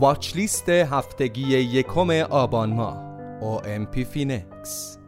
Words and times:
watchlist 0.00 0.68
هفتگی 0.68 1.42
یکم 1.42 2.10
آبان 2.10 2.72
ماه 2.72 2.98
OMP 3.40 4.04
فینکس 4.04 4.98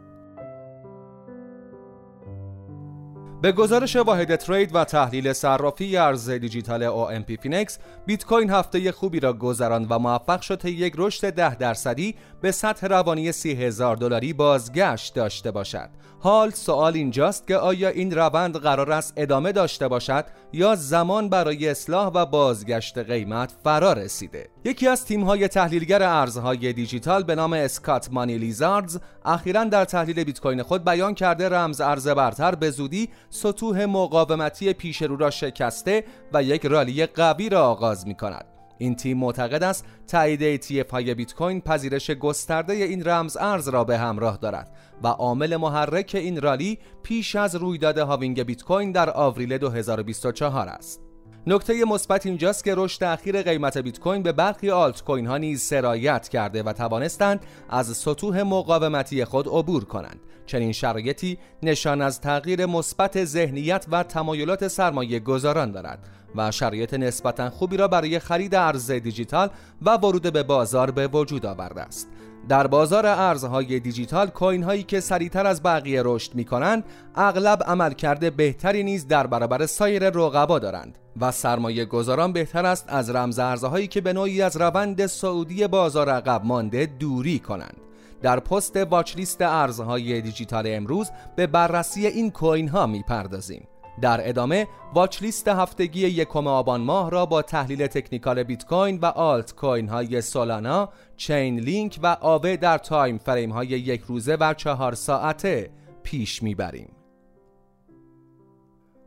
به 3.41 3.51
گزارش 3.51 3.95
واحد 3.95 4.35
trade 4.35 4.75
و 4.75 4.83
تحلیل 4.83 5.33
صرافی 5.33 5.97
ارز 5.97 6.29
دیجیتال 6.29 6.89
OMP 6.89 7.41
فینکس 7.41 7.79
بیت 8.05 8.25
کوین 8.25 8.49
هفته 8.49 8.91
خوبی 8.91 9.19
را 9.19 9.33
گذراند 9.33 9.87
و 9.89 9.99
موفق 9.99 10.41
شد 10.41 10.65
یک 10.65 10.93
رشد 10.97 11.33
ده 11.33 11.55
درصدی 11.55 12.15
به 12.41 12.51
سطح 12.51 12.87
روانی 12.87 13.31
سی 13.31 13.51
هزار 13.51 13.95
دلاری 13.95 14.33
بازگشت 14.33 15.15
داشته 15.15 15.51
باشد. 15.51 15.89
حال 16.19 16.49
سوال 16.49 16.93
اینجاست 16.93 17.47
که 17.47 17.57
آیا 17.57 17.89
این 17.89 18.15
روند 18.15 18.57
قرار 18.57 18.91
است 18.91 19.13
ادامه 19.17 19.51
داشته 19.51 19.87
باشد 19.87 20.25
یا 20.53 20.75
زمان 20.75 21.29
برای 21.29 21.69
اصلاح 21.69 22.07
و 22.07 22.25
بازگشت 22.25 22.97
قیمت 22.97 23.53
فرا 23.63 23.93
رسیده؟ 23.93 24.49
یکی 24.63 24.87
از 24.87 25.05
تیم‌های 25.05 25.47
تحلیلگر 25.47 26.03
ارزهای 26.03 26.73
دیجیتال 26.73 27.23
به 27.23 27.35
نام 27.35 27.53
Stockmoney 27.53 28.37
Lizards 28.37 28.99
اخیرا 29.25 29.63
در 29.63 29.85
تحلیل 29.85 30.23
بیت 30.23 30.39
کوین 30.39 30.63
خود 30.63 30.85
بیان 30.85 31.13
کرده 31.13 31.49
رمز 31.49 31.81
ارز 31.81 32.07
برتر 32.07 32.55
به 32.55 32.69
زودی 32.69 33.09
سطوح 33.29 33.85
مقاومتی 33.85 34.73
پیش 34.73 35.01
رو 35.01 35.15
را 35.17 35.29
شکسته 35.29 36.03
و 36.33 36.43
یک 36.43 36.65
رالی 36.65 37.05
قوی 37.05 37.49
را 37.49 37.67
آغاز 37.67 38.07
می 38.07 38.15
کند 38.15 38.45
این 38.77 38.95
تیم 38.95 39.17
معتقد 39.17 39.63
است 39.63 39.85
تایید 40.07 40.61
ETF 40.61 40.91
های 40.91 41.13
بیت 41.13 41.33
کوین 41.33 41.61
پذیرش 41.61 42.11
گسترده 42.11 42.73
این 42.73 43.03
رمز 43.03 43.37
ارز 43.37 43.67
را 43.69 43.83
به 43.83 43.97
همراه 43.97 44.37
دارد 44.37 44.71
و 45.03 45.07
عامل 45.07 45.55
محرک 45.55 46.11
این 46.15 46.41
رالی 46.41 46.79
پیش 47.03 47.35
از 47.35 47.55
رویداد 47.55 47.97
halving 47.97 48.43
بیت 48.43 48.63
کوین 48.63 48.91
در 48.91 49.09
آوریل 49.09 49.57
2024 49.57 50.67
است. 50.67 51.08
نکته 51.47 51.85
مثبت 51.85 52.25
اینجاست 52.25 52.63
که 52.63 52.73
رشد 52.77 53.03
اخیر 53.03 53.41
قیمت 53.41 53.77
بیت 53.77 53.99
کوین 53.99 54.23
به 54.23 54.31
برخی 54.31 54.71
آلت 54.71 55.03
کوین 55.03 55.27
ها 55.27 55.37
نیز 55.37 55.61
سرایت 55.61 56.29
کرده 56.29 56.63
و 56.63 56.73
توانستند 56.73 57.45
از 57.69 57.97
سطوح 57.97 58.41
مقاومتی 58.41 59.25
خود 59.25 59.47
عبور 59.47 59.85
کنند. 59.85 60.19
چنین 60.45 60.71
شرایطی 60.71 61.37
نشان 61.63 62.01
از 62.01 62.21
تغییر 62.21 62.65
مثبت 62.65 63.25
ذهنیت 63.25 63.85
و 63.91 64.03
تمایلات 64.03 64.67
سرمایه 64.67 65.19
گذاران 65.19 65.71
دارد 65.71 65.99
و 66.35 66.51
شرایط 66.51 66.93
نسبتا 66.93 67.49
خوبی 67.49 67.77
را 67.77 67.87
برای 67.87 68.19
خرید 68.19 68.55
ارز 68.55 68.91
دیجیتال 68.91 69.49
و 69.81 69.97
ورود 69.97 70.33
به 70.33 70.43
بازار 70.43 70.91
به 70.91 71.07
وجود 71.07 71.45
آورده 71.45 71.81
است. 71.81 72.07
در 72.49 72.67
بازار 72.67 73.05
ارزهای 73.05 73.79
دیجیتال 73.79 74.27
کوین 74.27 74.63
هایی 74.63 74.83
که 74.83 74.99
سریعتر 74.99 75.47
از 75.47 75.63
بقیه 75.63 76.01
رشد 76.05 76.35
می 76.35 76.45
کنند 76.45 76.83
اغلب 77.15 77.63
عملکرد 77.63 78.35
بهتری 78.35 78.83
نیز 78.83 79.07
در 79.07 79.27
برابر 79.27 79.65
سایر 79.65 80.09
رقبا 80.09 80.59
دارند. 80.59 80.97
و 81.21 81.31
سرمایه 81.31 81.85
گذاران 81.85 82.33
بهتر 82.33 82.65
است 82.65 82.85
از 82.87 83.09
رمز 83.09 83.39
ارزهایی 83.39 83.87
که 83.87 84.01
به 84.01 84.13
نوعی 84.13 84.41
از 84.41 84.57
روند 84.57 85.05
صعودی 85.05 85.67
بازار 85.67 86.09
عقب 86.09 86.45
مانده 86.45 86.85
دوری 86.85 87.39
کنند 87.39 87.77
در 88.21 88.39
پست 88.39 88.77
watchlist 88.77 89.41
ارزهای 89.41 90.21
دیجیتال 90.21 90.63
امروز 90.67 91.09
به 91.35 91.47
بررسی 91.47 92.07
این 92.07 92.31
کوین 92.31 92.67
ها 92.67 92.87
می 92.87 93.03
پردازیم 93.03 93.67
در 94.01 94.29
ادامه 94.29 94.67
watchlist 94.93 95.47
هفتگی 95.47 96.07
یکم 96.07 96.47
آبان 96.47 96.81
ماه 96.81 97.09
را 97.11 97.25
با 97.25 97.41
تحلیل 97.41 97.87
تکنیکال 97.87 98.43
بیت 98.43 98.65
کوین 98.65 98.99
و 98.99 99.05
آلت 99.05 99.55
کوین 99.55 99.89
های 99.89 100.21
سولانا، 100.21 100.89
چین 101.17 101.59
لینک 101.59 101.99
و 102.03 102.17
آوه 102.21 102.55
در 102.55 102.77
time 102.77 103.17
frame 103.17 103.51
های 103.51 103.67
یک 103.67 104.01
روزه 104.01 104.35
و 104.35 104.53
چهار 104.53 104.95
ساعته 104.95 105.69
پیش 106.03 106.43
می‌بریم. 106.43 106.98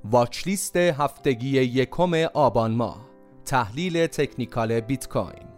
واچ 0.05 0.47
لیست 0.47 0.77
هفتگی 0.77 1.49
یکم 1.49 2.15
آبان 2.35 2.71
ماه. 2.71 3.13
تحلیل 3.45 4.07
تکنیکال 4.07 4.81
بیت 4.81 5.09
کوین 5.09 5.53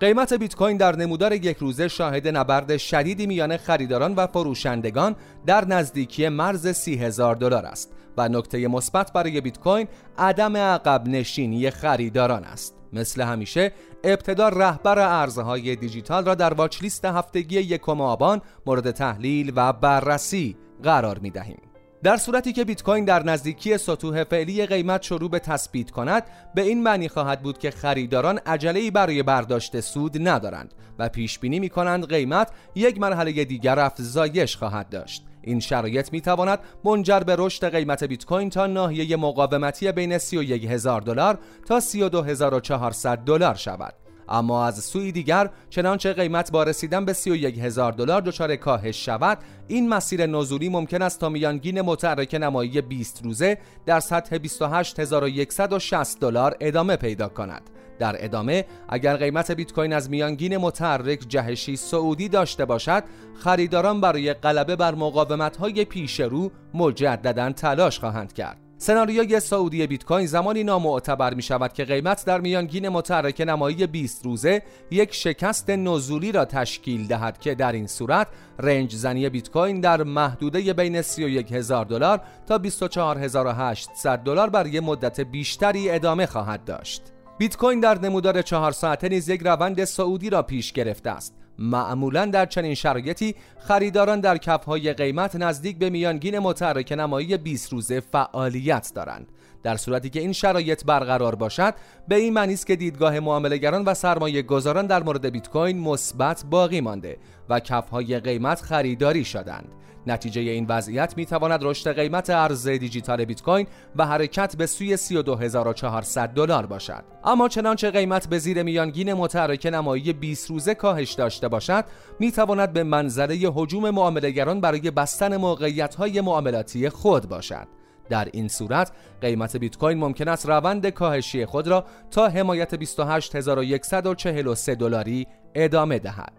قیمت 0.00 0.32
بیت 0.32 0.54
کوین 0.56 0.76
در 0.76 0.96
نمودار 0.96 1.32
یک 1.32 1.56
روزه 1.56 1.88
شاهد 1.88 2.28
نبرد 2.28 2.76
شدیدی 2.76 3.26
میان 3.26 3.56
خریداران 3.56 4.14
و 4.14 4.26
فروشندگان 4.26 5.16
در 5.46 5.64
نزدیکی 5.64 6.28
مرز 6.28 6.68
سی 6.68 6.94
هزار 6.94 7.34
دلار 7.34 7.66
است 7.66 7.92
و 8.16 8.28
نکته 8.28 8.68
مثبت 8.68 9.12
برای 9.12 9.40
بیت 9.40 9.58
کوین 9.58 9.88
عدم 10.18 10.56
عقب 10.56 11.08
نشینی 11.08 11.70
خریداران 11.70 12.44
است. 12.44 12.74
مثل 12.92 13.22
همیشه 13.22 13.72
ابتدا 14.04 14.48
رهبر 14.48 14.98
ارزهای 14.98 15.76
دیجیتال 15.76 16.24
را 16.24 16.34
در 16.34 16.54
واچ 16.54 16.82
لیست 16.82 17.04
هفتگی 17.04 17.60
یکم 17.60 18.00
آبان 18.00 18.40
مورد 18.66 18.90
تحلیل 18.90 19.52
و 19.56 19.72
بررسی 19.72 20.56
قرار 20.82 21.18
می 21.18 21.30
دهیم. 21.30 21.69
در 22.02 22.16
صورتی 22.16 22.52
که 22.52 22.64
بیت 22.64 22.82
کوین 22.82 23.04
در 23.04 23.22
نزدیکی 23.22 23.78
سطوح 23.78 24.24
فعلی 24.24 24.66
قیمت 24.66 25.02
شروع 25.02 25.30
به 25.30 25.38
تثبیت 25.38 25.90
کند 25.90 26.22
به 26.54 26.62
این 26.62 26.82
معنی 26.82 27.08
خواهد 27.08 27.42
بود 27.42 27.58
که 27.58 27.70
خریداران 27.70 28.38
عجله‌ای 28.46 28.90
برای 28.90 29.22
برداشت 29.22 29.80
سود 29.80 30.28
ندارند 30.28 30.74
و 30.98 31.08
پیش 31.08 31.38
بینی 31.38 31.60
می 31.60 31.68
کنند 31.68 32.08
قیمت 32.08 32.50
یک 32.74 33.00
مرحله 33.00 33.44
دیگر 33.44 33.78
افزایش 33.78 34.56
خواهد 34.56 34.88
داشت. 34.88 35.24
این 35.42 35.60
شرایط 35.60 36.12
می 36.12 36.20
تواند 36.20 36.58
منجر 36.84 37.20
به 37.20 37.36
رشد 37.38 37.74
قیمت 37.74 38.04
بیت 38.04 38.24
کوین 38.24 38.50
تا 38.50 38.66
ناحیه 38.66 39.16
مقاومتی 39.16 39.92
بین 39.92 40.18
31 40.18 40.64
هزار 40.64 41.00
دلار 41.00 41.38
تا 41.68 41.80
32400 41.80 43.18
دلار 43.18 43.54
شود. 43.54 43.94
اما 44.30 44.66
از 44.66 44.84
سوی 44.84 45.12
دیگر 45.12 45.50
چنانچه 45.70 46.12
قیمت 46.12 46.52
با 46.52 46.62
رسیدن 46.62 47.04
به 47.04 47.12
31 47.12 47.58
هزار 47.58 47.92
دلار 47.92 48.20
دچار 48.20 48.56
کاهش 48.56 49.04
شود 49.04 49.38
این 49.68 49.88
مسیر 49.88 50.26
نزولی 50.26 50.68
ممکن 50.68 51.02
است 51.02 51.20
تا 51.20 51.28
میانگین 51.28 51.80
متحرک 51.80 52.34
نمایی 52.34 52.80
20 52.80 53.24
روزه 53.24 53.58
در 53.86 54.00
سطح 54.00 54.38
28160 54.38 56.20
دلار 56.20 56.56
ادامه 56.60 56.96
پیدا 56.96 57.28
کند. 57.28 57.70
در 57.98 58.24
ادامه 58.24 58.64
اگر 58.88 59.16
قیمت 59.16 59.50
بیت 59.50 59.72
کوین 59.72 59.92
از 59.92 60.10
میانگین 60.10 60.56
متحرک 60.56 61.20
جهشی 61.28 61.76
سعودی 61.76 62.28
داشته 62.28 62.64
باشد 62.64 63.04
خریداران 63.34 64.00
برای 64.00 64.34
غلبه 64.34 64.76
بر 64.76 64.94
مقاومت 64.94 65.56
های 65.56 65.84
پیش 65.84 66.20
رو 66.20 66.50
مجددا 66.74 67.52
تلاش 67.52 67.98
خواهند 68.00 68.32
کرد. 68.32 68.69
سناریوی 68.82 69.40
سعودی 69.40 69.86
بیت 69.86 70.04
کوین 70.04 70.26
زمانی 70.26 70.64
نامعتبر 70.64 71.34
می 71.34 71.42
شود 71.42 71.72
که 71.72 71.84
قیمت 71.84 72.24
در 72.24 72.40
میانگین 72.40 72.88
متحرک 72.88 73.40
نمایی 73.40 73.86
20 73.86 74.24
روزه 74.24 74.62
یک 74.90 75.14
شکست 75.14 75.70
نزولی 75.70 76.32
را 76.32 76.44
تشکیل 76.44 77.06
دهد 77.06 77.38
که 77.38 77.54
در 77.54 77.72
این 77.72 77.86
صورت 77.86 78.26
رنج 78.58 78.94
زنی 78.94 79.28
بیت 79.28 79.50
کوین 79.50 79.80
در 79.80 80.02
محدوده 80.02 80.72
بین 80.72 81.02
31 81.02 81.52
هزار 81.52 81.84
دلار 81.84 82.20
تا 82.46 82.58
24800 82.58 84.18
دلار 84.18 84.50
برای 84.50 84.80
مدت 84.80 85.20
بیشتری 85.20 85.90
ادامه 85.90 86.26
خواهد 86.26 86.64
داشت. 86.64 87.02
بیت 87.40 87.56
کوین 87.56 87.80
در 87.80 87.98
نمودار 87.98 88.42
چهار 88.42 88.72
ساعته 88.72 89.08
نیز 89.08 89.28
یک 89.28 89.40
روند 89.44 89.84
سعودی 89.84 90.30
را 90.30 90.42
پیش 90.42 90.72
گرفته 90.72 91.10
است. 91.10 91.34
معمولا 91.58 92.26
در 92.26 92.46
چنین 92.46 92.74
شرایطی 92.74 93.34
خریداران 93.58 94.20
در 94.20 94.38
کفهای 94.38 94.92
قیمت 94.92 95.36
نزدیک 95.36 95.78
به 95.78 95.90
میانگین 95.90 96.38
متحرک 96.38 96.92
نمایی 96.92 97.36
20 97.36 97.72
روزه 97.72 98.00
فعالیت 98.00 98.92
دارند. 98.94 99.32
در 99.62 99.76
صورتی 99.76 100.10
که 100.10 100.20
این 100.20 100.32
شرایط 100.32 100.84
برقرار 100.84 101.34
باشد 101.34 101.74
به 102.08 102.16
این 102.16 102.32
معنی 102.32 102.52
است 102.52 102.66
که 102.66 102.76
دیدگاه 102.76 103.20
معاملهگران 103.20 103.84
و 103.84 103.94
سرمایه 103.94 104.42
گذاران 104.42 104.86
در 104.86 105.02
مورد 105.02 105.26
بیت 105.26 105.48
کوین 105.48 105.78
مثبت 105.78 106.44
باقی 106.50 106.80
مانده 106.80 107.18
و 107.48 107.60
کفهای 107.60 108.20
قیمت 108.20 108.60
خریداری 108.60 109.24
شدند. 109.24 109.68
نتیجه 110.06 110.40
این 110.40 110.66
وضعیت 110.68 111.16
می 111.16 111.26
تواند 111.26 111.60
رشد 111.62 111.92
قیمت 111.92 112.30
ارز 112.30 112.68
دیجیتال 112.68 113.24
بیت 113.24 113.42
کوین 113.42 113.66
و 113.96 114.06
حرکت 114.06 114.56
به 114.56 114.66
سوی 114.66 114.96
32400 114.96 116.28
دلار 116.28 116.66
باشد. 116.66 117.04
اما 117.24 117.48
چنانچه 117.48 117.90
قیمت 117.90 118.28
به 118.28 118.38
زیر 118.38 118.62
میانگین 118.62 119.14
متحرک 119.14 119.66
نمایی 119.66 120.12
20 120.12 120.50
روزه 120.50 120.74
کاهش 120.74 121.12
داشته 121.12 121.48
باشد 121.48 121.84
می 122.18 122.32
تواند 122.32 122.72
به 122.72 122.82
منظره 122.82 123.34
هجوم 123.34 123.90
معاملهگران 123.90 124.60
برای 124.60 124.90
بستن 124.90 125.36
موقعیت 125.36 125.94
های 125.94 126.20
معاملاتی 126.20 126.88
خود 126.88 127.28
باشد. 127.28 127.79
در 128.10 128.28
این 128.32 128.48
صورت 128.48 128.92
قیمت 129.20 129.56
بیت 129.56 129.76
کوین 129.76 129.98
ممکن 129.98 130.28
است 130.28 130.48
روند 130.48 130.88
کاهشی 130.88 131.46
خود 131.46 131.68
را 131.68 131.84
تا 132.10 132.28
حمایت 132.28 132.74
28143 132.74 134.74
دلاری 134.74 135.26
ادامه 135.54 135.98
دهد. 135.98 136.32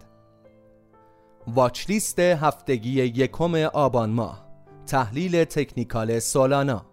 واچلیست 1.47 2.19
هفتگی 2.19 2.91
یکم 2.91 3.55
آبان 3.55 4.09
ماه 4.09 4.45
تحلیل 4.87 5.43
تکنیکال 5.43 6.19
سولانا 6.19 6.85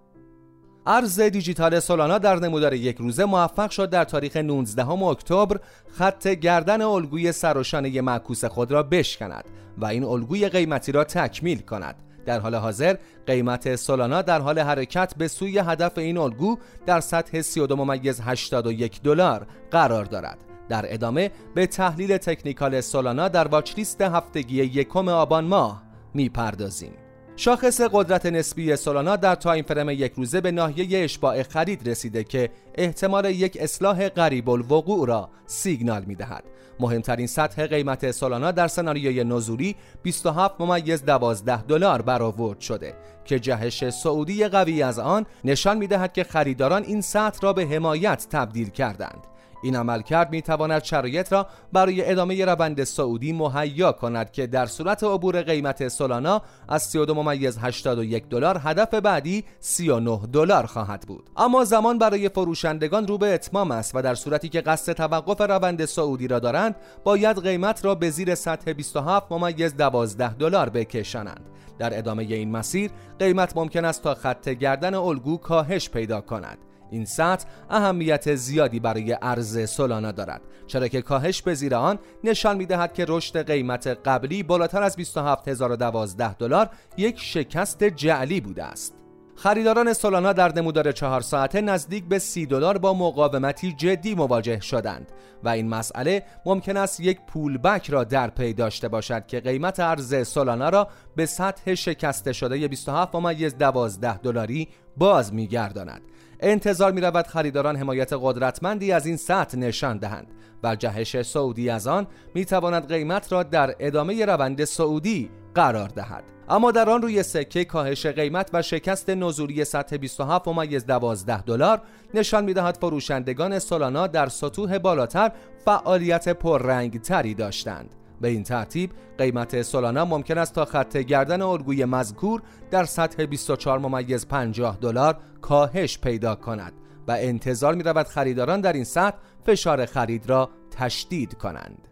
ارز 0.87 1.20
دیجیتال 1.20 1.81
سولانا 1.81 2.19
در 2.19 2.37
نمودار 2.37 2.75
یک 2.75 2.97
روزه 2.97 3.25
موفق 3.25 3.70
شد 3.70 3.91
در 3.91 4.05
تاریخ 4.05 4.37
19 4.37 4.88
اکتبر 4.88 5.61
خط 5.99 6.29
گردن 6.29 6.82
الگوی 6.82 7.32
سرشانه 7.32 8.00
معکوس 8.00 8.44
خود 8.44 8.73
را 8.73 8.82
بشکند 8.82 9.44
و 9.79 9.85
این 9.85 10.05
الگوی 10.05 10.49
قیمتی 10.49 10.93
را 10.93 11.05
تکمیل 11.05 11.58
کند 11.58 12.07
در 12.28 12.40
حال 12.40 12.54
حاضر 12.54 12.96
قیمت 13.26 13.76
سولانا 13.76 14.22
در 14.22 14.40
حال 14.40 14.58
حرکت 14.58 15.14
به 15.19 15.28
سوی 15.28 15.58
هدف 15.58 15.98
این 15.98 16.19
الگو 16.19 16.58
در 16.86 17.00
سطح 17.00 17.42
32.81 17.42 19.00
دلار 19.04 19.46
قرار 19.70 20.04
دارد. 20.04 20.38
در 20.69 20.94
ادامه 20.94 21.30
به 21.54 21.66
تحلیل 21.66 22.16
تکنیکال 22.16 22.80
سولانا 22.80 23.28
در 23.28 23.48
watchlist 23.49 24.00
هفتگی 24.00 24.56
یکم 24.56 25.08
آبان 25.08 25.44
ماه 25.44 25.82
می‌پردازیم. 26.14 26.92
شاخص 27.40 27.81
قدرت 27.81 28.26
نسبی 28.26 28.76
سولانا 28.76 29.17
در 29.17 29.35
time 29.35 29.64
frame 29.64 29.90
یک 29.90 30.12
روزه 30.17 30.40
به 30.40 30.50
ناحیه 30.50 31.05
اشباع 31.05 31.43
خرید 31.43 31.88
رسیده 31.88 32.25
که 32.25 32.50
احتمال 32.75 33.25
یک 33.25 33.58
اصلاح 33.61 34.08
قریب 34.08 34.50
الوقوع 34.50 35.08
را 35.08 35.31
سیگنال 35.46 36.05
می 36.05 36.14
دهد. 36.14 36.44
مهمترین 36.81 37.26
سطح 37.26 37.67
قیمت 37.67 38.11
سولانا 38.11 38.50
در 38.50 38.69
سناریوی 38.69 39.25
نزولی 39.25 39.76
27 40.02 40.61
ممیز 40.61 41.05
12 41.05 41.62
دلار 41.62 42.02
برآورد 42.02 42.61
شده 42.61 42.94
که 43.25 43.38
جهش 43.38 43.90
سعودی 43.90 44.49
قوی 44.49 44.82
از 44.82 44.99
آن 44.99 45.26
نشان 45.44 45.79
می 45.79 45.87
دهد 45.87 46.12
که 46.12 46.25
خریداران 46.25 46.82
این 46.82 47.00
سطح 47.00 47.38
را 47.43 47.52
به 47.52 47.67
حمایت 47.67 48.26
تبدیل 48.31 48.69
کردند. 48.69 49.26
این 49.62 49.76
عملکرد 49.76 50.31
می 50.31 50.43
تواند 50.43 50.84
شرایط 50.84 51.32
را 51.32 51.46
برای 51.72 52.10
ادامه 52.10 52.44
روند 52.44 52.84
سعودی 52.84 53.32
مهیا 53.32 53.93
کند 53.93 54.32
که 54.32 54.46
در 54.46 54.66
صورت 54.66 55.05
عبور 55.05 55.43
قیمت 55.43 55.88
سولانا 55.88 56.43
از 56.69 56.82
32 56.82 57.14
ممیز 57.14 57.58
81 57.58 58.28
دلار 58.28 58.60
هدف 58.64 58.94
بعدی 58.94 59.44
39 59.60 60.20
دلار 60.32 60.66
خواهد 60.66 61.05
بود. 61.06 61.31
اما 61.37 61.64
زمان 61.64 61.99
برای 61.99 62.28
فروشندگان 62.28 63.06
رو 63.06 63.19
به 63.19 63.34
اتمام 63.34 63.70
است 63.70 63.94
و 63.94 64.02
در 64.02 64.14
صورتی 64.14 64.49
که 64.49 64.60
قصد 64.60 64.93
توقف 64.93 65.40
روند 65.40 65.84
سعودی 65.84 66.28
را 66.28 66.38
دارند 66.38 66.76
باید 67.04 67.43
قیمت 67.43 67.84
را 67.84 67.94
به 67.94 68.11
زیر 68.11 68.34
سطح 68.34 68.72
27 68.72 69.32
ممیز 69.32 69.76
12 69.76 70.34
دلار 70.34 70.69
بکشانند. 70.69 71.40
در 71.78 71.99
ادامه 71.99 72.22
این 72.22 72.50
مسیر 72.50 72.90
قیمت 73.19 73.56
ممکن 73.56 73.84
است 73.84 74.02
تا 74.02 74.14
خط 74.14 74.49
گردن 74.49 74.94
الگو 74.94 75.37
کاهش 75.37 75.90
پیدا 75.90 76.20
کند. 76.20 76.68
این 76.90 77.05
سطح 77.05 77.46
اهمیت 77.70 78.35
زیادی 78.35 78.81
برای 78.81 79.17
ارز 79.23 79.70
سولانا 79.70 80.12
دارد. 80.12 80.40
چرا 80.67 80.88
که 80.88 81.02
کاهش 81.02 81.43
به 81.43 81.55
زیر 81.55 81.75
آن 81.75 81.99
نشان 82.25 82.56
می 82.56 82.67
دهد 82.67 82.93
که 82.93 83.05
رشد 83.08 83.46
قیمت 83.46 83.87
قبلی 83.87 84.43
بالاتر 84.43 84.82
از 84.82 84.96
27012 84.96 86.35
دلار 86.35 86.70
یک 86.96 87.20
شکست 87.20 87.85
جعلی 87.85 88.40
بوده 88.40 88.64
است. 88.64 88.94
خریداران 89.38 89.93
سولانا 89.93 90.32
در 90.32 90.52
نمودار 90.55 90.93
چهار 90.93 91.20
ساعته 91.20 91.61
نزدیک 91.61 92.05
به 92.05 92.19
سی 92.19 92.46
دلار 92.46 92.79
با 92.79 92.94
مقاومتی 92.94 93.73
جدی 93.73 94.14
مواجه 94.14 94.61
شدند 94.61 95.12
و 95.44 95.49
این 95.49 95.69
مسئله 95.69 96.23
ممکن 96.46 96.76
است 96.76 97.00
یک 97.00 97.19
پول 97.26 97.58
بک 97.58 97.90
را 97.90 98.05
در 98.05 98.31
پی 98.31 98.52
داشته 98.52 98.88
باشد 98.88 99.26
که 99.26 99.40
قیمت 99.40 99.81
ارز 99.81 100.29
سولانا 100.29 100.69
را 100.69 100.88
به 101.17 101.26
سطح 101.26 101.75
شکسته 101.75 102.32
شده 102.32 102.69
27 102.69 103.14
ممیز 103.14 103.58
12 103.58 104.19
دلاری 104.19 104.69
باز 104.96 105.35
میگرداند. 105.35 106.02
انتظار 106.40 106.93
می 106.93 107.00
رود 107.00 107.26
خریداران 107.26 107.76
حمایت 107.76 108.12
قدرتمندی 108.12 108.93
از 108.93 109.06
این 109.06 109.17
سطح 109.17 109.58
نشان 109.58 109.99
دهند. 109.99 110.35
و 110.62 110.76
جهش 110.76 111.23
سعودی 111.23 111.70
از 111.70 111.87
آن 111.87 112.06
می 112.35 112.44
تواند 112.44 112.88
قیمت 112.88 113.32
را 113.32 113.43
در 113.43 113.75
ادامه 113.79 114.25
روند 114.25 114.64
سعودی 114.64 115.31
قرار 115.55 115.88
دهد. 115.88 116.25
اما 116.49 116.70
در 116.70 116.90
آن 116.90 117.02
روی 117.02 117.23
سکه 117.23 117.64
کاهش 117.64 118.06
قیمت 118.06 118.50
و 118.52 118.62
شکست 118.62 119.11
نزولی 119.11 119.64
سطح 119.64 119.96
27 119.96 120.49
ممیز 120.49 120.87
12 120.87 121.43
دلار 121.43 121.82
نشان 122.14 122.44
می‌دهد 122.44 122.79
فروشندگان 122.81 123.58
سولانا 123.58 124.06
در 124.06 124.26
سطوح 124.29 124.79
بالاتر 124.79 125.32
فعالیت 125.64 126.29
پررنگ 126.29 127.00
تری 127.00 127.35
داشتند. 127.35 127.94
به 128.20 128.29
این 128.29 128.43
ترتیب 128.43 128.91
قیمت 129.19 129.62
سولانا 129.62 130.05
ممکن 130.05 130.38
است 130.38 130.55
تا 130.55 130.65
خط 130.65 130.97
گردن 130.97 131.43
الگوی 131.43 131.85
مذکور 131.85 132.43
در 132.70 132.85
سطح 132.85 133.26
24 133.26 133.79
ممیز 133.79 134.29
50 134.29 134.79
دلار 134.81 135.19
کاهش 135.41 135.99
پیدا 135.99 136.35
کند 136.35 136.73
و 137.09 137.12
انتظار 137.12 137.75
می 137.75 137.82
رود 137.82 138.06
خریداران 138.06 138.61
در 138.61 138.73
این 138.73 138.85
سطح 138.85 139.17
فشار 139.47 139.87
خرید 139.87 140.31
را 140.31 140.50
تشدید 140.70 141.35
کنند. 141.35 141.88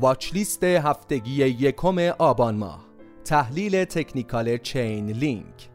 واچلیست 0.00 0.64
هفتگی 0.64 1.44
یکم 1.44 1.98
آبان 1.98 2.56
ماه 2.56 2.86
تحلیل 3.24 3.84
تکنیکال 3.84 4.56
چین 4.56 5.10
لینک 5.10 5.68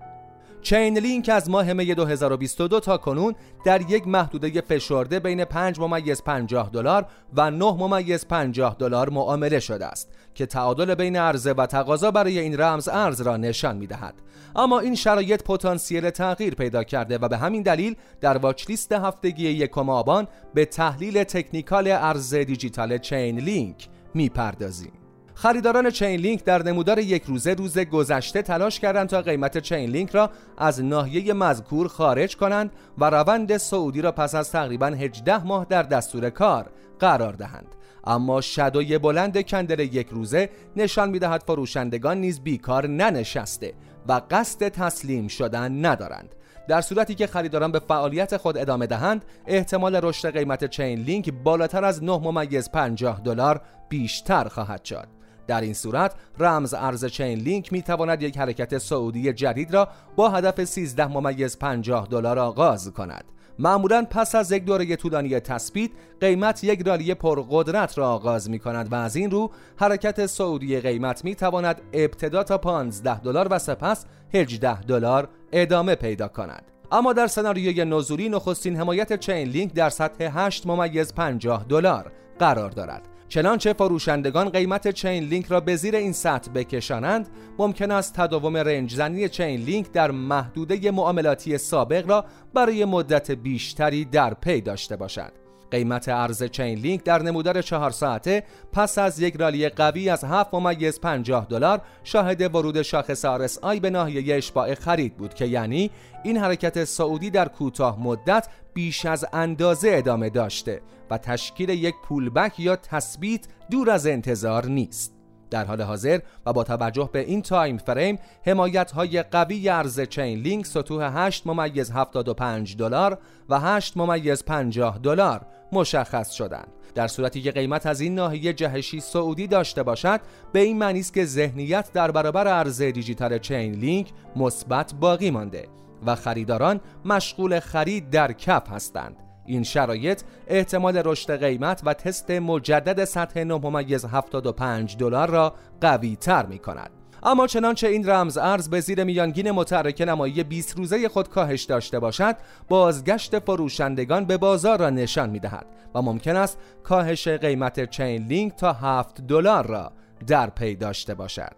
چین 0.62 0.98
لینک 0.98 1.30
از 1.30 1.50
ماه 1.50 1.74
می 1.74 1.96
2022 1.96 2.80
تا 2.80 2.98
کنون 2.98 3.36
در 3.66 3.92
یک 3.92 4.08
محدوده 4.08 4.62
فشرده 4.62 5.20
بین 5.20 5.46
5 5.46 5.80
ممیز 5.80 6.24
50 6.24 6.70
دلار 6.70 7.06
و 7.34 7.52
9 7.52 7.66
ممیز 7.66 8.28
50 8.28 8.76
دلار 8.80 9.10
معامله 9.10 9.60
شده 9.60 9.86
است 9.86 10.10
که 10.36 10.46
تعادل 10.46 10.96
بین 10.96 11.16
عرضه 11.16 11.54
و 11.54 11.66
تقاضا 11.66 12.12
برای 12.12 12.40
این 12.40 12.62
رمز 12.62 12.88
ارز 12.88 13.22
را 13.22 13.38
نشان 13.38 13.78
می 13.78 13.88
دهد. 13.88 14.14
اما 14.56 14.80
این 14.80 14.96
شرایط 14.96 15.44
پتانسیل 15.44 16.10
تغییر 16.10 16.56
پیدا 16.56 16.84
کرده 16.84 17.18
و 17.18 17.28
به 17.28 17.38
همین 17.38 17.62
دلیل 17.62 17.96
در 18.22 18.38
watchlist 18.38 18.92
هفتگی 18.92 19.50
یکم 19.50 19.90
آبان 19.90 20.28
به 20.54 20.66
تحلیل 20.66 21.24
تکنیکال 21.24 21.88
ارز 21.88 22.34
دیجیتال 22.34 22.98
چین 22.98 23.40
لینک 23.40 23.88
می‌پردازیم. 24.14 25.01
خریداران 25.42 25.90
چین 25.90 26.20
لینک 26.20 26.44
در 26.44 26.64
نمودار 26.64 27.00
یک 27.00 27.24
روزه 27.24 27.54
روز 27.54 27.80
گذشته 27.80 28.42
تلاش 28.42 28.80
کردند 28.80 29.10
تا 29.10 29.22
قیمت 29.22 29.58
چین 29.58 29.90
لینک 29.90 30.10
را 30.10 30.30
از 30.58 30.84
ناحیه 30.84 31.34
مذکور 31.34 31.88
خارج 31.88 32.38
کنند 32.38 32.72
و 32.98 33.10
روند 33.10 33.58
سعودی 33.58 34.02
را 34.02 34.12
پس 34.12 34.36
از 34.36 34.52
تقریبا 34.52 34.86
18 34.86 35.44
ماه 35.44 35.66
در 35.70 35.84
دستور 35.84 36.30
کار 36.30 36.70
قرار 37.00 37.34
دهند. 37.34 37.76
اما 38.04 38.42
شدوی 38.42 38.98
بلند 38.98 39.42
کندل 39.42 39.80
یک 39.80 40.08
روزه 40.08 40.50
نشان 40.76 41.10
می‌دهد 41.10 41.44
فروشندگان 41.48 42.18
نیز 42.18 42.40
بیکار 42.40 42.88
ننشسته 42.88 43.74
و 44.08 44.22
قصد 44.32 44.68
تسلیم 44.70 45.28
شدن 45.28 45.86
ندارند. 45.86 46.36
در 46.68 46.82
صورتی 46.82 47.16
که 47.16 47.28
خریداران 47.28 47.72
به 47.72 47.80
فعالیت 47.80 48.38
خود 48.38 48.58
ادامه 48.58 48.88
دهند 48.88 49.26
احتمال 49.48 49.96
رشد 49.96 50.34
قیمت 50.38 50.66
چین 50.66 51.00
لینک 51.00 51.34
بالاتر 51.44 51.86
از 51.86 52.04
9 52.04 52.18
ممیز 52.18 52.72
50 52.72 53.22
دلار 53.22 53.62
بیشتر 53.90 54.48
خواهد 54.48 54.86
شد. 54.86 55.21
در 55.52 55.62
این 55.62 55.74
صورت 55.74 56.16
رمز 56.40 56.74
ارز 56.74 57.06
چین 57.06 57.40
لینک 57.40 57.74
می 57.74 57.82
تواند 57.82 58.22
یک 58.22 58.38
حرکت 58.38 58.78
سعودی 58.78 59.34
جدید 59.34 59.74
را 59.74 59.88
با 60.16 60.30
هدف 60.30 60.64
13 60.64 61.08
ممیز 61.08 61.60
50 61.60 62.08
دلار 62.12 62.40
آغاز 62.40 62.92
کند. 62.92 63.24
معمولا 63.60 64.06
پس 64.10 64.36
از 64.36 64.52
یک 64.52 64.66
دوره 64.66 64.96
طولانی 64.96 65.40
تثبیت 65.40 65.92
قیمت 66.22 66.64
یک 66.64 66.88
رالی 66.88 67.14
پرقدرت 67.14 67.98
را 67.98 68.10
آغاز 68.10 68.50
می 68.50 68.60
کند 68.60 68.92
و 68.92 68.96
از 68.96 69.16
این 69.16 69.32
رو 69.32 69.52
حرکت 69.76 70.26
سعودی 70.26 70.80
قیمت 70.80 71.26
می 71.26 71.36
تواند 71.36 71.82
ابتدا 71.94 72.44
تا 72.44 72.58
15 72.58 73.20
دلار 73.20 73.48
و 73.52 73.60
سپس 73.60 74.06
18 74.34 74.82
دلار 74.82 75.30
ادامه 75.52 75.96
پیدا 75.96 76.28
کند. 76.28 76.64
اما 76.92 77.14
در 77.14 77.28
سناریوی 77.28 77.86
نزولی 77.86 78.30
نخستین 78.30 78.76
حمایت 78.76 79.20
چین 79.20 79.48
لینک 79.48 79.74
در 79.74 79.90
سطح 79.90 80.30
8 80.34 80.68
ممیز 80.68 81.14
50 81.14 81.66
دلار 81.70 82.12
قرار 82.40 82.70
دارد. 82.70 83.11
چنانچه 83.32 83.74
فروشندگان 83.74 84.50
قیمت 84.50 84.88
چین 84.88 85.24
لینک 85.24 85.46
را 85.46 85.60
به 85.60 85.76
زیر 85.76 85.96
این 85.96 86.14
سطح 86.14 86.52
بکشانند 86.52 87.30
ممکن 87.58 87.92
است 87.92 88.14
تداوم 88.14 88.58
range 88.58 88.96
زنی 88.96 89.30
چین 89.30 89.62
لینک 89.62 89.92
در 89.92 90.12
محدوده 90.12 90.92
معاملاتی 90.92 91.58
سابق 91.58 92.10
را 92.10 92.26
برای 92.54 92.86
مدت 92.86 93.32
بیشتری 93.32 94.06
در 94.06 94.34
پی 94.34 94.62
داشته 94.62 94.96
باشد. 94.96 95.32
قیمت 95.72 96.10
ارز 96.10 96.44
چین 96.44 96.80
لینک 96.80 97.04
در 97.04 97.22
نمودار 97.22 97.62
چهار 97.62 97.92
ساعته 97.92 98.44
پس 98.74 98.98
از 98.98 99.20
یک 99.20 99.36
رالی 99.36 99.70
قوی 99.70 100.10
از 100.10 100.24
7 100.24 100.54
ممیز 100.54 101.00
50 101.00 101.46
دلار 101.50 101.82
شاهد 102.04 102.56
ورود 102.56 102.82
شاخص 102.82 103.26
RSI 103.26 103.80
به 103.80 103.90
ناحیه 103.90 104.36
اشباع 104.36 104.74
خرید 104.74 105.18
بود 105.18 105.34
که 105.34 105.46
یعنی 105.46 105.92
این 106.24 106.38
حرکت 106.38 106.84
صعودی 106.84 107.30
در 107.30 107.48
کوتاه 107.48 108.04
مدت 108.04 108.48
بیش 108.74 109.06
از 109.06 109.26
اندازه 109.34 109.90
ادامه 109.94 110.30
داشته 110.30 110.82
و 111.10 111.18
تشکیل 111.18 111.70
یک 111.70 111.96
pullback 112.04 112.60
یا 112.60 112.76
تثبیت 112.76 113.48
دور 113.72 113.90
از 113.90 114.08
انتظار 114.08 114.66
نیست. 114.66 115.21
در 115.52 115.66
حال 115.66 115.82
حاضر 115.82 116.20
و 116.46 116.54
با 116.54 116.64
توجه 116.64 117.10
به 117.14 117.20
این 117.20 117.42
time 117.42 117.78
frame 117.78 118.20
حمایت 118.46 118.92
های 118.92 119.24
قوی 119.24 119.70
ارز 119.70 120.00
چین 120.00 120.40
لینک 120.40 120.66
سطوح 120.66 121.26
8 121.26 121.48
ممیز 121.48 121.92
75 121.92 122.78
دلار 122.78 123.18
و 123.50 123.60
8 123.60 123.98
ممیز 123.98 124.46
50 124.46 125.00
دلار 125.04 125.46
مشخص 125.72 126.32
شدند. 126.32 126.68
در 126.96 127.08
صورتی 127.08 127.42
که 127.42 127.52
قیمت 127.52 127.86
از 127.86 128.02
این 128.02 128.16
ناحیه 128.16 128.54
جهشی 128.54 129.00
صعودی 129.00 129.48
داشته 129.48 129.84
باشد 129.84 130.22
به 130.54 130.60
این 130.60 130.78
معنی 130.78 131.00
است 131.00 131.14
که 131.14 131.26
ذهنیت 131.26 131.94
در 131.94 132.12
برابر 132.12 132.48
ارز 132.48 132.82
دیجیتال 132.82 133.38
چین 133.38 133.74
لینک 133.74 134.10
مثبت 134.36 134.94
باقی 135.00 135.32
مانده 135.32 135.68
و 136.06 136.16
خریداران 136.16 136.80
مشغول 137.06 137.60
خرید 137.60 138.10
در 138.10 138.34
کف 138.34 138.70
هستند. 138.70 139.31
این 139.52 139.64
شرایط 139.64 140.22
احتمال 140.48 141.02
رشد 141.06 141.44
قیمت 141.44 141.82
و 141.86 141.94
تست 141.94 142.32
مجدد 142.32 143.06
سطح 143.06 143.44
9.75 143.44 144.96
دلار 144.96 145.30
را 145.30 145.56
قوی 145.82 146.16
تر 146.16 146.46
می 146.46 146.60
کند. 146.60 146.90
اما 147.24 147.48
چنانچه 147.48 147.88
این 147.88 148.10
رمز 148.10 148.38
ارز 148.38 148.70
به 148.70 148.80
زیر 148.80 149.04
میانگین 149.04 149.52
متحرک 149.52 150.02
نمایی 150.02 150.44
20 150.44 150.78
روزه 150.78 151.10
خود 151.10 151.30
کاهش 151.30 151.64
داشته 151.64 152.00
باشد 152.00 152.36
بازگشت 152.70 153.40
فروشندگان 153.40 154.26
به 154.26 154.38
بازار 154.38 154.80
را 154.80 154.90
نشان 154.90 155.30
می 155.30 155.40
دهد 155.40 155.66
و 155.96 156.02
ممکن 156.02 156.36
است 156.36 156.58
کاهش 156.84 157.28
قیمت 157.28 157.90
چین 157.90 158.28
لینک 158.28 158.56
تا 158.56 158.74
7 158.74 159.22
دلار 159.22 159.68
را 159.68 159.92
در 160.28 160.50
پی 160.50 160.76
داشته 160.76 161.14
باشد. 161.14 161.56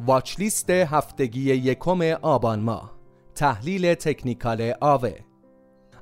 watchlist 0.00 0.70
هفتگی 0.70 1.40
یکم 1.40 2.02
آبان 2.22 2.60
ماه. 2.60 2.92
تحلیل 3.34 3.94
تکنیکال 3.94 4.74
آوه. 4.80 5.27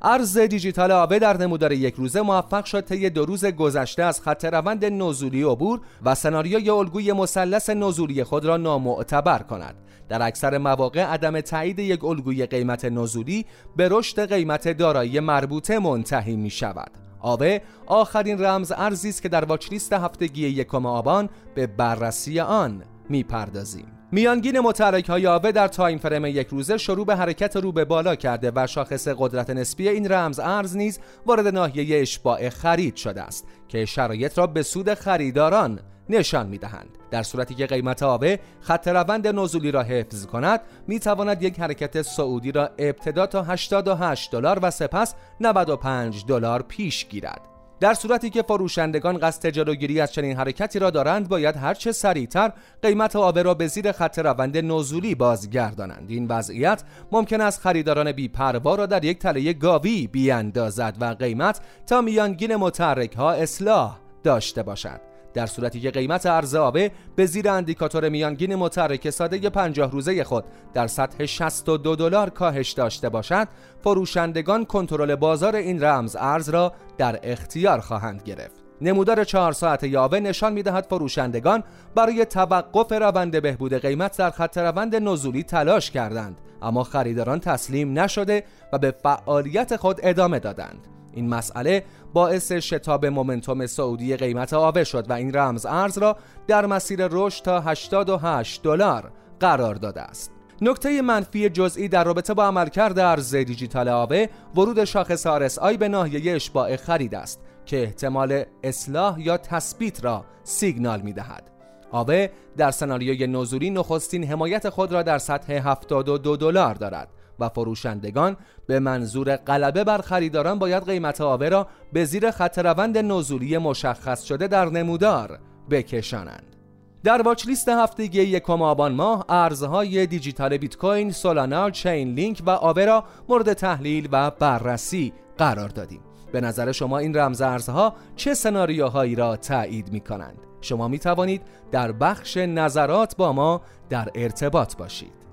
ارز 0.03 0.39
دیجیتال 0.39 0.91
آوه 0.91 1.19
در 1.19 1.37
نمودار 1.37 1.73
یک 1.73 1.95
روزه 1.95 2.23
موفق 2.23 2.65
شد 2.65 2.81
طی 2.81 3.11
دو 3.11 3.25
روز 3.25 3.45
گذشته 3.45 4.03
از 4.03 4.21
خط 4.21 4.45
روند 4.45 4.85
نزولی 4.85 5.43
عبور 5.43 5.81
و 6.05 6.15
سناریوی 6.15 6.71
الگوی 6.71 7.13
مثلث 7.13 7.71
نزولی 7.71 8.25
خود 8.25 8.45
را 8.45 8.57
نامعتبر 8.57 9.39
کند. 9.39 9.75
در 10.09 10.23
اکثر 10.23 10.59
مواقع 10.59 11.03
عدم 11.05 11.41
تایید 11.41 11.79
یک 11.79 12.05
الگوی 12.05 12.47
قیمت 12.47 12.85
نزولی 12.85 13.47
به 13.77 13.89
رشد 13.91 14.33
قیمت 14.33 14.69
دارایی 14.69 15.21
مربوطه 15.21 15.79
منتهی 15.79 16.37
می 16.37 16.51
شود. 16.51 16.91
آوه 17.21 17.59
آخرین 17.87 18.45
رمز 18.45 18.73
ارزی 18.77 19.09
است 19.09 19.23
که 19.23 19.29
در 19.29 19.45
واچلیست 19.45 19.93
هفتگی 19.93 20.49
یکم 20.49 20.87
آبان 20.87 21.29
به 21.55 21.67
بررسی 21.67 22.41
آن 22.41 22.83
می‌پردازیم 23.09 23.97
میانگین 24.13 24.61
متحرک 24.61 25.09
های 25.09 25.27
آوه 25.27 25.53
در 25.53 25.69
تایم 25.69 25.99
فریم 25.99 26.27
یک 26.27 26.49
روزه 26.49 26.79
شروع 26.79 27.07
به 27.07 27.17
حرکت 27.17 27.57
رو 27.57 27.73
به 27.73 27.85
بالا 27.85 28.15
کرده 28.15 28.53
و 28.57 28.67
شاخص 28.67 29.09
قدرت 29.09 29.51
نسبی 29.51 29.89
این 29.89 30.13
رمز 30.13 30.39
ارز 30.39 30.77
نیز 30.77 30.99
وارد 31.27 31.49
ناحیه 31.49 32.01
اشباع 32.01 32.49
خرید 32.49 32.97
شده 32.97 33.23
است 33.23 33.47
که 33.69 33.85
شرایط 33.85 34.39
را 34.39 34.47
به 34.47 34.63
سود 34.63 34.95
خریداران 34.95 35.81
نشان 36.09 36.47
می 36.47 36.59
دهند. 36.59 36.99
در 37.11 37.23
صورتی 37.23 37.55
که 37.55 37.67
قیمت 37.67 38.03
آوه 38.03 38.37
خط 38.61 38.89
روند 38.89 39.27
نزولی 39.27 39.71
را 39.71 39.83
حفظ 39.83 40.27
کند 40.27 40.61
می 40.87 41.01
تواند 41.01 41.43
یک 41.43 41.61
حرکت 41.61 42.03
سعودی 42.03 42.53
را 42.53 42.71
ابتدا 42.79 43.27
تا 43.27 43.43
88 43.43 44.31
دلار 44.33 44.59
و 44.63 44.71
سپس 44.71 45.15
95 45.41 46.25
دلار 46.27 46.63
پیش 46.63 47.07
گیرد 47.09 47.56
در 47.81 47.95
صورتی 47.95 48.31
که 48.31 48.43
فروشندگان 48.43 49.19
قصد 49.19 49.49
جلوگیری 49.49 50.01
از 50.01 50.13
چنین 50.13 50.37
حرکتی 50.37 50.79
را 50.79 50.91
دارند 50.91 51.29
باید 51.29 51.57
هرچه 51.57 51.93
سریعتر 51.93 52.53
قیمت 52.83 53.17
آبه 53.17 53.43
را 53.43 53.55
به 53.55 53.67
زیر 53.67 53.93
خط 53.93 54.19
روند 54.19 54.57
نزولی 54.57 55.15
بازگردانند. 55.15 56.11
این 56.11 56.27
وضعیت 56.29 56.83
ممکن 57.13 57.41
است 57.41 57.61
خریداران 57.61 58.13
بیپروا 58.13 58.75
را 58.75 58.87
در 58.87 59.05
یک 59.05 59.19
تله 59.19 59.53
گاوی 59.53 60.07
بیاندازد 60.07 60.97
و 61.01 61.05
قیمت 61.05 61.61
تا 61.87 62.01
میانگین 62.01 62.57
متحرک 62.57 63.13
ها 63.13 63.33
اصلاح 63.33 63.99
داشته 64.23 64.63
باشد. 64.63 65.16
در 65.37 65.47
صورتی 65.47 65.81
که 65.81 65.91
قیمت 65.91 66.27
ارز 66.27 66.55
آبه 66.55 66.91
به 67.17 67.27
زیر 67.27 67.49
اندیکاتور 67.49 68.09
میانگین 68.09 68.55
متحرک 68.55 69.11
ساده 69.11 69.51
50 69.51 69.91
روزه 69.91 70.25
خود 70.25 70.45
در 70.75 70.87
سطح 70.87 71.27
62 71.27 71.97
دلار 71.97 72.31
کاهش 72.31 72.73
داشته 72.73 73.09
باشد 73.09 73.49
فروشندگان 73.85 74.65
کنترل 74.65 75.15
بازار 75.15 75.57
این 75.57 75.85
رمز 75.85 76.17
ارز 76.21 76.49
را 76.49 76.73
در 76.99 77.21
اختیار 77.23 77.81
خواهند 77.81 78.23
گرفت. 78.23 78.65
نمودار 78.81 79.25
چهار 79.25 79.53
ساعت 79.53 79.85
یاوه 79.85 80.21
نشان 80.21 80.53
می‌دهد 80.53 80.87
فروشندگان 80.91 81.65
برای 81.95 82.25
توقف 82.25 82.93
روند 82.93 83.43
بهبود 83.43 83.75
قیمت 83.75 84.19
در 84.19 84.31
خط 84.31 84.59
روند 84.59 84.97
نزولی 84.97 85.43
تلاش 85.43 85.91
کردند 85.91 86.41
اما 86.63 86.85
خریداران 86.85 87.41
تسلیم 87.41 87.99
نشده 87.99 88.45
و 88.73 88.79
به 88.79 88.91
فعالیت 89.03 89.77
خود 89.77 90.01
ادامه 90.03 90.39
دادند. 90.39 90.96
این 91.17 91.29
مسئله 91.29 91.85
باعث 92.13 92.53
شتاب 92.53 93.07
مومنتوم 93.07 93.67
سعودی 93.67 94.17
قیمت 94.17 94.53
آوه 94.53 94.85
شد 94.85 95.11
و 95.11 95.13
این 95.13 95.37
رمز 95.37 95.67
ارز 95.67 95.99
را 95.99 96.17
در 96.47 96.67
مسیر 96.67 97.09
رشد 97.11 97.45
تا 97.45 97.61
88 97.61 98.63
دلار 98.63 99.13
قرار 99.41 99.75
داده 99.75 100.01
است. 100.01 100.33
نکته 100.63 101.03
منفی 101.03 101.49
جزئی 101.49 101.89
در 101.89 102.05
رابطه 102.05 102.35
با 102.35 102.45
عملکرد 102.45 102.99
ارز 102.99 103.35
دیجیتال 103.35 103.89
آوه 103.89 104.27
ورود 104.57 104.85
شاخص 104.85 105.27
RSI 105.27 105.77
به 105.79 105.89
ناحیه 105.89 106.35
اشباع 106.35 106.77
خرید 106.77 107.15
است 107.15 107.41
که 107.67 107.83
احتمال 107.83 108.45
اصلاح 108.63 109.21
یا 109.21 109.37
تثبیت 109.37 110.05
را 110.05 110.25
سیگنال 110.45 111.01
می 111.01 111.13
دهد. 111.13 111.51
آوه 111.91 112.29
در 112.57 112.71
سناریوی 112.71 113.27
نزولی 113.27 113.71
نخستین 113.71 114.25
حمایت 114.25 114.69
خود 114.69 114.93
را 114.93 115.03
در 115.03 115.19
سطح 115.19 115.53
72 115.53 116.37
دلار 116.37 116.75
دارد 116.75 117.09
و 117.41 117.49
فروشندگان 117.49 118.37
به 118.67 118.79
منظور 118.79 119.37
غلبه 119.37 119.85
بر 119.85 119.99
خریداران 119.99 120.59
باید 120.59 120.85
قیمت 120.85 121.21
آوه 121.21 121.49
را 121.49 121.67
به 121.93 122.05
زیر 122.05 122.31
خط 122.31 122.59
روند 122.59 122.99
نزولی 122.99 123.59
مشخص 123.59 124.23
شده 124.23 124.49
در 124.49 124.65
نمودار 124.65 125.39
بکشانند. 125.71 126.57
در 127.05 127.23
واچ 127.23 127.47
لیست 127.47 127.69
هفتگی 127.69 128.23
یکم 128.23 128.63
آبان 128.63 128.93
ماه 128.93 129.25
ارزهای 129.29 130.07
دیجیتال 130.07 130.57
بیت 130.57 130.77
کوین، 130.77 131.11
سولانا، 131.13 131.71
چین 131.71 132.15
لینک 132.15 132.43
و 132.47 132.51
آوه 132.51 132.85
را 132.85 133.05
مورد 133.29 133.53
تحلیل 133.53 134.09
و 134.13 134.31
بررسی 134.31 135.13
قرار 135.39 135.69
دادیم. 135.69 136.01
به 136.33 136.41
نظر 136.41 136.73
شما 136.73 136.99
این 136.99 137.17
رمز 137.17 137.41
ارزها 137.41 137.95
چه 138.17 138.35
سناریوهایی 138.35 139.15
را 139.15 139.37
تایید 139.37 139.93
می 139.93 140.01
کنند؟ 140.01 140.39
شما 140.61 140.89
می 140.89 140.99
توانید 140.99 141.43
در 141.73 141.93
بخش 141.93 142.37
نظرات 142.37 143.17
با 143.17 143.33
ما 143.33 143.61
در 143.91 144.09
ارتباط 144.15 144.77
باشید. 144.77 145.26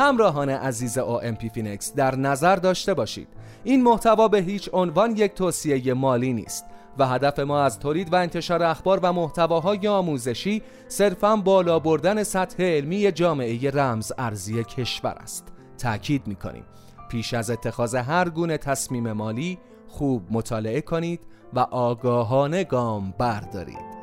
همراهان 0.00 0.48
عزیز 0.48 0.98
پی 1.38 1.48
فینکس 1.48 1.94
در 1.94 2.16
نظر 2.16 2.56
داشته 2.56 2.94
باشید. 2.94 3.28
این 3.64 3.82
محتوا 3.82 4.28
به 4.28 4.38
هیچ 4.38 4.70
عنوان 4.72 5.16
یک 5.16 5.34
توصیه 5.34 5.94
مالی 5.94 6.32
نیست 6.32 6.64
و 6.98 7.06
هدف 7.06 7.38
ما 7.38 7.62
از 7.62 7.78
تولید 7.78 8.12
و 8.12 8.16
انتشار 8.16 8.62
اخبار 8.62 9.00
و 9.02 9.12
محتواهای 9.12 9.88
آموزشی 9.88 10.62
صرفا 10.88 11.36
بالا 11.36 11.78
بردن 11.78 12.22
سطح 12.22 12.62
علمی 12.62 13.12
جامعه 13.12 13.70
رمز 13.70 14.12
ارزی 14.18 14.64
کشور 14.64 15.14
است. 15.20 15.44
تأکید 15.78 16.26
می 16.26 16.34
کنیم 16.34 16.64
پیش 17.10 17.34
از 17.34 17.50
اتخاذ 17.50 17.94
هر 17.94 18.28
گونه 18.28 18.58
تصمیم 18.58 19.12
مالی 19.12 19.58
خوب 19.88 20.22
مطالعه 20.30 20.80
کنید 20.80 21.20
و 21.54 21.58
آگاهانه 21.60 22.64
گام 22.64 23.14
بردارید. 23.18 23.99